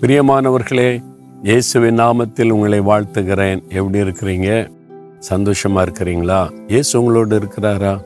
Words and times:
பிரியமானவர்களே 0.00 1.02
இயேசுவின் 1.42 1.98
நாமத்தில் 1.98 2.50
உங்களை 2.50 2.80
வாழ்த்துகிறேன். 2.80 3.68
எப்படி 3.68 3.98
இருக்கிறீங்க? 3.98 4.70
சந்தோஷமா 5.30 5.86
இருக்கிறீங்களா? 5.88 6.50
இயேசு 6.68 7.00
உங்களோடு 7.00 7.38
இருக்கிறாரா? 7.38 8.00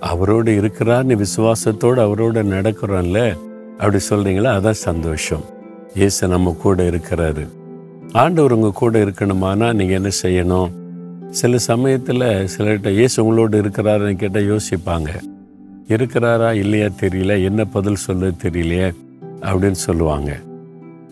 அவரோடு 0.00 0.52
இருக்கிறார்னு 0.52 1.24
விசுவாசத்தோடு 1.24 2.00
அவரோடு 2.00 2.42
நடக்கிறோம்ல? 2.42 3.36
அப்படி 3.70 3.96
சொல்றீங்களா? 4.10 4.60
அதான் 4.60 4.70
சந்தோஷம். 4.70 5.44
இயேசு 5.94 6.28
நம்ம 6.28 6.56
கூட 6.62 6.82
இருக்கிறாரு. 6.82 7.48
ஆண்டவர் 8.12 8.52
உங்க 8.52 8.70
கூட 8.74 8.98
இருக்கணுமானா 8.98 9.74
நீங்க 9.74 9.92
என்ன 9.92 10.08
செய்யணும்? 10.22 10.70
சில 11.30 11.58
சமயத்தில் 11.58 12.48
சிலர்கிட்ட 12.58 12.92
இயேசு 12.92 13.24
உங்களோடு 13.24 13.60
இருக்கிறாருன்னு 13.60 14.16
கேட்டால் 14.16 14.56
யோசிப்பாங்க. 14.56 15.08
இருக்கிறாரா 15.88 16.52
இல்லையா 16.52 16.86
தெரியல? 16.86 17.44
என்ன 17.44 17.64
பதில் 17.64 17.94
சொல்ல 17.94 18.26
தெரியலையே? 18.26 18.94
அப்படின்னு 19.40 19.70
சொல்லுவாங்க. 19.70 20.36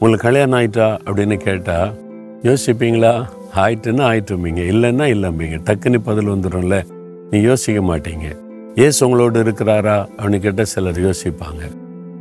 உங்களுக்கு 0.00 0.28
கல்யாணம் 0.28 0.58
ஆயிட்டா 0.58 0.98
அப்படின்னு 1.04 1.36
கேட்டால் 1.36 1.94
யோசிப்பீங்களா? 2.42 3.26
ஆயிட்டுன்னா 3.54 4.04
ஆயிட்டும்பீங்க 4.10 4.62
இல்லைன்னா 4.72 5.06
இல்லைம்பீங்க 5.14 5.58
டக்குன்னு 5.64 5.98
பதில் 5.98 6.28
வந்துடும்ல. 6.28 6.86
நீ 7.30 7.40
யோசிக்க 7.40 7.80
மாட்டீங்க. 7.80 8.36
ஏசு 8.76 9.06
உங்களோடு 9.06 9.42
இருக்கிறாரா? 9.42 10.08
அப்படின்னு 10.16 10.38
கேட்டால் 10.38 10.64
சிலர் 10.64 11.00
யோசிப்பாங்க. 11.00 11.70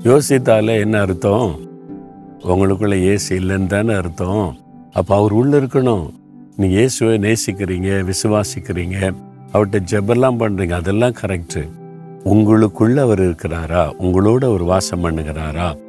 யோசித்தாலே 0.03 0.79
என்ன 0.79 0.99
அர்த்தம்? 0.99 1.55
உங்களுக்குள்ள 2.43 3.01
ஏசு 3.01 3.39
இல்லைன்னு 3.39 3.67
தானே 3.67 3.93
அர்த்தம். 3.93 4.57
அப்போ 4.93 5.15
அவர் 5.15 5.31
உள்ளே 5.31 5.57
இருக்கணும். 5.57 6.09
நீ 6.55 6.67
இயேசுவை 6.67 7.17
நேசிக்கிறீங்க 7.17 8.11
விசுவாசிக்கிறீங்க. 8.11 9.15
அவர்கிட்ட 9.53 9.79
ஜெபெல்லாம் 9.91 10.39
பண்ணுறீங்க 10.39 10.71
அதெல்லாம் 10.71 11.13
கரெக்டு 11.21 11.69
உங்களுக்குள்ளே 12.25 12.99
அவர் 12.99 13.21
இருக்கிறாரா? 13.21 13.93
உங்களோட 13.99 14.43
அவர் 14.45 14.63
வாசம் 14.63 15.03
பண்ணுகிறாரா? 15.03 15.85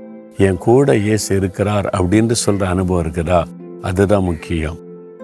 என் 0.46 0.58
கூட 0.58 0.96
இயேசு 0.96 1.36
இருக்கிறார் 1.36 1.86
அப்படின்னு 1.86 2.34
சொல்ற 2.46 2.62
அனுபவம் 2.64 3.04
இருக்குதா? 3.04 3.44
அதுதான் 3.82 4.22
முக்கியம். 4.22 4.76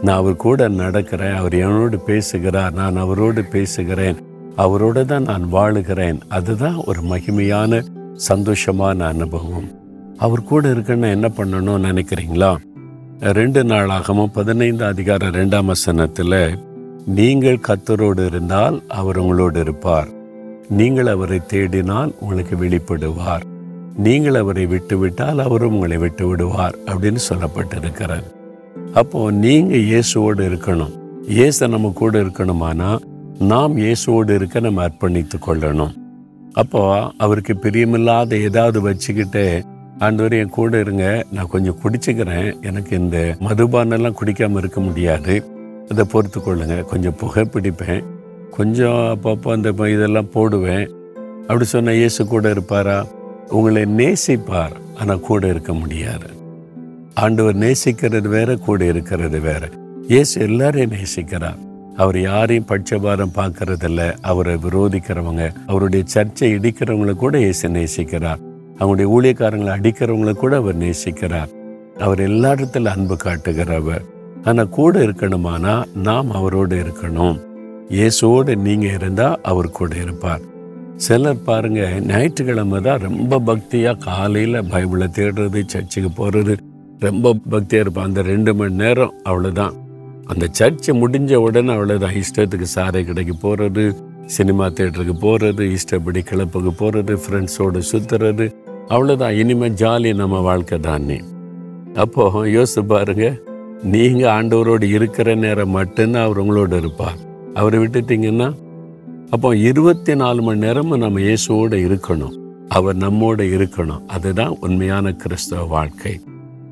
நான் 0.03 0.17
அவர் 0.17 0.37
கூட 0.37 0.69
நடக்கிறேன் 0.69 1.34
அவர் 1.34 1.55
என்னோடு 1.55 1.98
பேசுகிறார் 1.98 2.73
நான் 2.73 2.97
அவரோடு 2.97 3.45
பேசுகிறேன் 3.45 4.17
அவரோட 4.56 5.05
தான் 5.05 5.23
நான் 5.23 5.53
வாழுகிறேன். 5.53 6.19
அதுதான் 6.29 6.75
ஒரு 6.75 7.01
மகிமையான 7.03 7.83
சந்தோஷமான 8.29 8.98
அனுபவம். 8.98 9.69
அவர் 10.19 10.43
கூட 10.43 10.71
இருக்குன்னு 10.71 11.11
என்ன 11.11 11.31
பண்ணணும்னு 11.37 11.87
நினைக்கிறீங்களா? 11.91 12.56
ரெண்டு 13.19 13.62
நாளாகவும் 13.62 14.33
பதினைந்து 14.33 14.84
அதிகார 14.84 15.31
ரெண்டாம் 15.31 15.65
வசனத்தில் 15.65 16.59
நீங்கள் 17.06 17.65
கத்தரோடு 17.69 18.27
இருந்தால் 18.27 18.83
அவர் 18.89 19.19
உங்களோடு 19.19 19.61
இருப்பார். 19.61 20.09
நீங்கள் 20.69 21.06
அவரை 21.06 21.41
தேடினால் 21.49 22.15
உங்களுக்கு 22.21 22.56
வெளிப்படுவார். 22.56 23.53
நீங்கள் 23.97 24.34
அவரை 24.34 24.67
விட்டுவிட்டால் 24.67 25.39
அவர் 25.39 25.62
உங்களை 25.62 25.97
விட்டு 25.97 26.28
விடுவார் 26.28 26.77
அப்படின்னு 26.87 27.20
சொல்லப்பட்டிருக்கிறார் 27.28 28.25
அப்போ 28.95 29.31
நீங்க 29.31 29.77
இயேசுவோடு 29.77 30.42
இருக்கணும். 30.50 30.95
இயேசு 31.27 31.69
நம்ம 31.69 31.92
கூட 31.95 32.22
இருக்கணுமானா 32.22 32.98
நாம் 33.39 33.77
இயேசுவோடு 33.77 34.31
இருக்க 34.31 34.61
நம்ம 34.61 34.89
அர்ப்பணித்து 34.89 35.39
கொள்ளணும். 35.47 35.95
அப்போ 36.53 37.12
அவருக்கு 37.17 37.55
பிரியமில்லாத 37.62 38.41
ஏதாவது 38.41 38.81
வச்சுக்கிட்டு 38.81 39.62
ஆண்டவர் 39.98 40.33
என் 40.33 40.48
கூட 40.48 40.81
இருங்க 40.81 41.25
நான் 41.33 41.48
கொஞ்சம் 41.48 41.78
குடிச்சுக்கிறேன். 41.83 42.61
எனக்கு 42.61 42.97
இந்த 42.97 43.37
மதுபானெல்லாம் 43.41 44.19
குடிக்காமல் 44.20 44.56
இருக்க 44.56 44.81
முடியாது. 44.81 45.45
அதை 45.91 46.05
பொறுத்து 46.12 46.41
கொள்ளுங்க. 46.41 46.84
கொஞ்சம் 46.84 47.17
புகை 47.17 47.45
பிடிப்பேன். 47.45 48.05
கொஞ்சம் 48.50 49.00
அப்பப்போ 49.15 49.50
அந்த 49.50 49.89
இதெல்லாம் 49.89 50.31
போடுவேன். 50.31 50.87
அப்படி 51.47 51.65
சொன்ன 51.65 51.95
இயேசு 51.95 52.27
கூட 52.27 52.50
இருப்பாரா? 52.50 53.05
உங்களை 53.48 53.84
நேசிப்பார் 53.84 54.73
ஆனால் 55.00 55.20
கூட 55.20 55.48
இருக்க 55.48 55.73
முடியாது. 55.73 56.28
ஆண்டவர் 57.15 57.56
நேசிக்கிறது 57.56 58.28
வேற 58.28 58.56
கூட 58.56 58.84
இருக்கிறது 58.84 59.41
வேற. 59.41 59.69
இயேசு 60.09 60.41
எல்லாரையும் 60.41 60.91
நேசிக்கிறார். 60.91 61.60
அவர் 61.97 62.21
யாரையும் 62.21 62.66
பட்சபாரம் 62.69 63.37
பார்க்கறதில்ல 63.37 64.15
அவரை 64.21 64.55
விரோதிக்கிறவங்க 64.55 65.53
அவருடைய 65.66 66.05
சர்ச்சை 66.15 66.49
இடிக்கிறவங்களை 66.59 67.15
கூட 67.15 67.38
இயேசு 67.38 67.69
நேசிக்கிறார். 67.69 68.41
அவங்களுடைய 68.78 69.09
ஊழியக்காரங்களை 69.16 69.72
அடிக்கிறவங்களை 69.78 70.32
கூட 70.32 70.56
அவர் 70.56 70.76
நேசிக்கிறார். 70.76 71.53
அவர் 71.99 72.21
எல்லா 72.21 72.53
இடத்துல 72.53 72.84
அன்பு 72.84 73.16
காட்டுகிறவர். 73.25 74.05
ஆனால் 74.44 74.69
கூட 74.69 74.99
இருக்கணுமானா 74.99 75.84
நாம் 75.94 76.31
அவரோடு 76.31 76.76
இருக்கணும். 76.76 77.38
இயேசுவோடு 77.91 78.56
நீங்க 78.56 78.87
இருந்தா 78.87 79.38
அவர் 79.43 79.71
கூட 79.71 79.97
இருப்பார். 79.97 80.41
சிலர் 80.97 81.44
பாருங்க 81.44 81.88
ஞாயிற்றுக்கிழமை 82.00 82.81
தான் 82.81 82.99
ரொம்ப 82.99 83.38
பக்தியாக 83.38 83.99
காலையில் 84.05 84.59
பைபிளை 84.62 85.09
தேடுறது 85.09 85.60
சர்ச்சுக்கு 85.66 86.10
போகிறது 86.10 86.55
ரொம்ப 87.00 87.34
பக்தியாக 87.50 87.84
இருப்பான் 87.84 88.05
அந்த 88.05 88.22
ரெண்டு 88.22 88.55
மணி 88.55 88.75
நேரம் 88.75 89.15
அவ்வளோதான் 89.22 89.75
அந்த 90.27 90.49
சர்ச்சு 90.59 90.91
முடிஞ்ச 91.00 91.34
உடனே 91.34 91.72
அவ்வளோதான் 91.72 92.15
இஷ்டத்துக்கு 92.22 92.66
சாரை 92.75 93.05
கடைக்கு 93.05 93.34
போகிறது 93.37 93.84
சினிமா 94.27 94.66
தேட்டருக்கு 94.66 95.16
போகிறது 95.21 95.65
இஷ்டப்படி 95.71 96.22
கிளப்புக்கு 96.22 96.72
போகிறது 96.72 97.15
ஃப்ரெண்ட்ஸோடு 97.15 97.81
சுத்துறது. 97.93 98.47
அவ்வளோதான் 98.88 99.31
இனிமேல் 99.31 99.72
ஜாலி 99.72 100.15
நம்ம 100.15 100.41
வாழ்க்கை 100.41 100.78
தானே. 100.78 101.21
அப்போது 101.94 102.50
யோசிச்சு 102.56 102.82
பாருங்க 102.87 103.41
நீங்கள் 103.82 104.32
ஆண்டவரோடு 104.32 104.82
இருக்கிற 104.82 105.34
நேரம் 105.34 105.71
மட்டும்தான் 105.71 106.25
அவர் 106.25 106.41
உங்களோட 106.43 106.72
இருப்பார். 106.72 107.19
அவரை 107.55 107.78
விட்டுட்டீங்கன்னா 107.78 108.55
அப்போ 109.31 109.57
இருபத்தி 109.57 110.15
நாலு 110.15 110.43
மணி 110.43 110.59
நேரமும் 110.59 110.99
நம்ம 110.99 111.21
இயேசுவோட 111.21 111.75
இருக்கணும். 111.87 112.39
அவர் 112.69 112.97
நம்மோட 112.97 113.43
இருக்கணும். 113.57 114.07
அதுதான் 114.07 114.57
உண்மையான 114.61 115.12
கிறிஸ்தவ 115.12 115.65
வாழ்க்கை. 115.65 116.21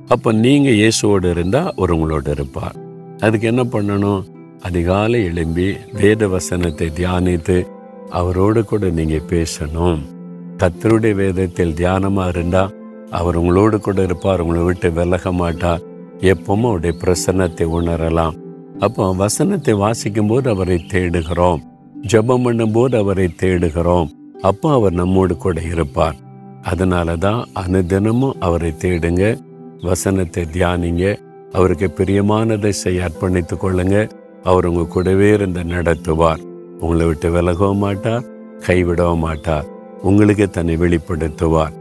அப்போ 0.08 0.32
நீங்க 0.32 0.70
இயேசுவோடு 0.70 1.30
இருந்தா 1.30 1.72
ஒரு 1.76 1.94
உங்களோடு 1.94 2.30
இருப்பார். 2.30 2.76
அதுக்கு 3.20 3.46
என்ன 3.46 3.62
பண்ணணும்? 3.62 4.24
அதிகாலை 4.62 5.24
எழும்பி 5.24 5.76
வேத 5.92 6.28
வசனத்தை 6.28 6.90
தியானித்து 6.96 7.66
அவரோடு 8.10 8.64
கூட 8.64 8.88
நீங்க 8.88 9.14
பேசணும். 9.14 9.98
கத்தருடைய 10.56 11.14
வேதத்தில் 11.14 11.72
தியானமா 11.72 12.28
இருந்தா 12.28 12.70
அவர் 13.10 13.36
உங்களோடு 13.36 13.80
கூட 13.80 14.02
இருப்பார். 14.02 14.40
உங்களை 14.40 14.62
விட்டு 14.62 14.92
விலக 14.92 15.32
மாட்டார். 15.32 15.80
எப்பவும் 16.20 16.62
அவருடைய 16.62 16.98
பிரசன்னத்தை 17.04 17.66
உணரலாம். 17.80 18.34
அப்போ 18.78 19.14
வசனத்தை 19.14 19.74
வாசிக்கும்போது 19.74 20.48
அவரை 20.48 20.84
தேடுகிறோம். 20.88 21.71
ஜெபம் 22.06 22.44
பண்ணும்போது 22.44 22.98
அவரை 22.98 23.28
தேடுகிறோம். 23.28 24.10
அப்போ 24.42 24.72
அவர் 24.72 24.92
நம்மோடு 24.92 25.36
கூட 25.36 25.60
இருப்பார். 25.60 26.14
அதனால 26.62 27.16
தான் 27.16 27.48
அனுதினமும் 27.54 28.40
அவரை 28.40 28.74
தேடுங்க. 28.78 29.40
வசனத்தை 29.82 30.46
தியானிங்க. 30.52 31.18
அவருக்கு 31.52 31.92
பிரியமானதை 31.96 32.68
செய்ய 32.68 33.10
அர்ப்பணித்துக் 33.10 33.62
கொள்ளுங்க. 33.62 34.10
அவர் 34.42 34.66
உங்க 34.66 34.84
கூடவே 34.84 35.32
இருந்து 35.32 35.62
நடத்துவார். 35.62 36.40
உங்களை 36.80 37.06
விட்டு 37.06 37.30
விலகவும் 37.30 37.78
மாட்டார் 37.78 38.24
கைவிடவும் 38.66 39.18
மாட்டார். 39.18 39.64
உங்களுக்கு 40.02 40.50
தன்னை 40.50 40.76
வெளிப்படுத்துவார். 40.76 41.72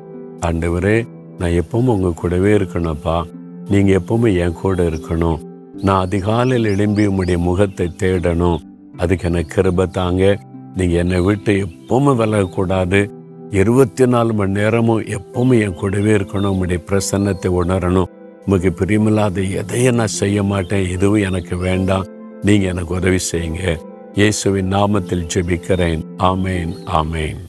ஆண்டவரே 0.42 1.08
நான் 1.40 1.50
எப்பவும் 1.50 1.86
உங்க 1.86 2.12
கூடவே 2.12 2.52
இருக்கணும்ப்பா. 2.53 3.24
நீங்க 3.70 4.00
எப்பவுமே 4.00 4.38
என் 4.38 4.53
கூட 4.53 4.84
இருக்கணும். 4.84 5.40
நான் 5.82 6.02
அதிகாலையில் 6.02 6.72
எழும்பி 6.72 7.08
உம்முடைய 7.08 7.38
முகத்தை 7.38 7.92
தேடணும். 8.00 8.58
அதுக்கு 9.01 9.28
எனக்கு 9.29 9.56
கிருபை 9.56 9.85
தாங்க. 9.85 10.23
நீங்கள் 10.75 11.00
என்னை 11.00 11.19
விட்டு 11.19 11.53
எப்பவுமே 11.66 12.13
விலகக்கூடாது. 12.22 13.00
இருபத்தி 13.51 14.07
நாலு 14.07 14.34
மணி 14.34 14.51
நேரமும் 14.51 15.06
எப்பவுமே 15.17 15.57
என் 15.62 15.79
கூடவே 15.81 16.12
இருக்கணும். 16.16 16.53
உங்களுடைய 16.53 16.81
பிரசன்னத்தை 16.89 17.50
உணரணும். 17.61 18.11
உங்களுக்கு 18.45 18.72
பிரியமில்லாத 18.79 19.51
எதையும் 19.51 19.95
நான் 19.95 20.17
செய்ய 20.22 20.44
மாட்டேன். 20.44 20.90
எதுவும் 20.90 21.25
எனக்கு 21.29 21.57
வேண்டாம். 21.57 22.07
நீங்கள் 22.41 22.69
எனக்கு 22.69 22.94
உதவி 22.94 23.19
செய்யுங்க. 23.31 23.78
இயேசுவின் 24.13 24.73
நாமத்தில் 24.73 25.28
ஜெபிக்கிறேன். 25.34 26.03
ஆமேன் 26.17 26.73
ஆமேன். 27.02 27.41